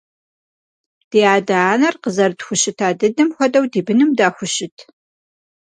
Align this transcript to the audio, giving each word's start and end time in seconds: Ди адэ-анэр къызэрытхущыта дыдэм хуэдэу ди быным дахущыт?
Ди 1.09 1.19
адэ-анэр 1.35 1.95
къызэрытхущыта 2.03 2.87
дыдэм 2.99 3.29
хуэдэу 3.35 3.65
ди 3.71 3.79
быным 3.87 4.09
дахущыт? 4.17 4.75